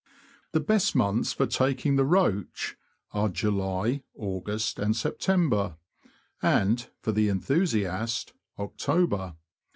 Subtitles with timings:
[0.53, 2.75] The best months for taking the roach
[3.13, 5.77] are July, August, September,
[6.41, 9.35] and— for the enthusiast— October.